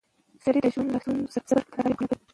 سړی 0.43 0.59
د 0.63 0.67
ژوند 0.73 0.89
له 0.93 0.99
ستونزو 1.03 1.27
سره 1.33 1.41
د 1.43 1.47
صبر 1.49 1.61
له 1.61 1.69
لارې 1.79 1.91
مقابله 1.91 2.05
کوي 2.17 2.27